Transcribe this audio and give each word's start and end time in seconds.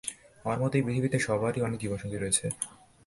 আমার 0.45 0.59
মতে, 0.59 0.75
এই 0.77 0.83
পৃথিবীতে, 0.85 1.17
সবারই 1.19 1.61
অনেক 1.61 1.79
জীবনসঙ্গী 1.79 2.17
রয়েছে। 2.17 2.45